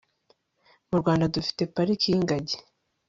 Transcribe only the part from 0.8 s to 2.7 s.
murwanda dufite parike yingagi